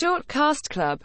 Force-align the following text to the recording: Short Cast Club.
Short 0.00 0.26
Cast 0.28 0.70
Club. 0.70 0.98